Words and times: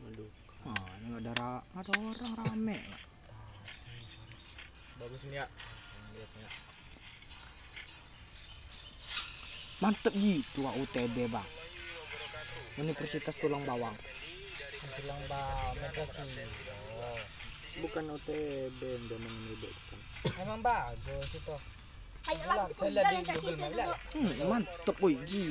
Aduh. 0.00 0.30
Ah, 0.66 0.90
ini 1.00 1.08
ada 1.22 1.32
ra- 1.38 1.64
ada 1.78 1.92
orang 1.94 2.32
rame. 2.34 2.78
Bagus 4.98 5.22
nih 5.30 5.38
ya. 5.38 5.46
Mantep 9.80 10.12
gitu 10.18 10.66
ah, 10.68 10.74
UTB 10.76 11.16
bang. 11.30 11.48
Universitas 12.76 13.38
Tulang 13.38 13.62
Bawang. 13.64 13.96
Tulang 14.98 15.22
Bawang 15.30 16.06
sih. 16.10 16.26
Bukan 17.80 18.04
UTB 18.12 18.80
yang 18.82 19.04
dia 19.06 19.18
mau 19.22 19.30
menyebutkan. 19.30 19.98
emang 20.36 20.60
bagus 20.60 21.32
itu 21.32 21.56
Ayo 22.28 22.44
lah, 22.52 22.68
saya 22.76 22.90
lihat 22.92 23.10
di 23.10 23.24
jalan 23.24 23.56
Google 23.56 23.96
hmm, 24.12 24.32
mantep 24.44 24.96
woi 25.00 25.16
gila. 25.24 25.48